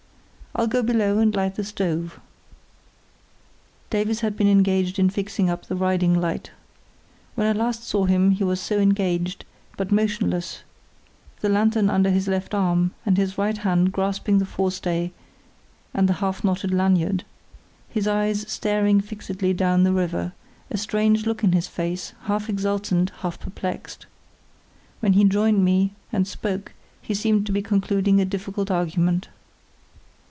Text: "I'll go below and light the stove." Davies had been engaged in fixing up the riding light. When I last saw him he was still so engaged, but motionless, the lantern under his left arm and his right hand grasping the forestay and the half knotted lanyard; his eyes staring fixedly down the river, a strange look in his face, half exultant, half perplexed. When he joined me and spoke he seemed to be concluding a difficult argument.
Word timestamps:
"I'll 0.53 0.67
go 0.67 0.83
below 0.83 1.17
and 1.19 1.33
light 1.33 1.55
the 1.55 1.63
stove." 1.63 2.19
Davies 3.89 4.19
had 4.19 4.35
been 4.35 4.49
engaged 4.49 4.99
in 4.99 5.09
fixing 5.09 5.49
up 5.49 5.65
the 5.65 5.77
riding 5.77 6.13
light. 6.13 6.51
When 7.35 7.47
I 7.47 7.57
last 7.57 7.85
saw 7.85 8.03
him 8.03 8.31
he 8.31 8.43
was 8.43 8.59
still 8.59 8.79
so 8.79 8.81
engaged, 8.81 9.45
but 9.77 9.93
motionless, 9.93 10.63
the 11.39 11.47
lantern 11.47 11.89
under 11.89 12.09
his 12.09 12.27
left 12.27 12.53
arm 12.53 12.91
and 13.05 13.15
his 13.15 13.37
right 13.37 13.57
hand 13.57 13.93
grasping 13.93 14.39
the 14.39 14.45
forestay 14.45 15.13
and 15.93 16.09
the 16.09 16.15
half 16.15 16.43
knotted 16.43 16.71
lanyard; 16.73 17.23
his 17.87 18.05
eyes 18.05 18.41
staring 18.51 18.99
fixedly 18.99 19.53
down 19.53 19.83
the 19.83 19.93
river, 19.93 20.33
a 20.69 20.75
strange 20.77 21.25
look 21.25 21.45
in 21.45 21.53
his 21.53 21.69
face, 21.69 22.11
half 22.23 22.49
exultant, 22.49 23.09
half 23.19 23.39
perplexed. 23.39 24.05
When 24.99 25.13
he 25.13 25.23
joined 25.23 25.63
me 25.63 25.93
and 26.11 26.27
spoke 26.27 26.73
he 27.01 27.13
seemed 27.13 27.45
to 27.45 27.53
be 27.53 27.61
concluding 27.61 28.19
a 28.19 28.25
difficult 28.25 28.69
argument. 28.69 29.29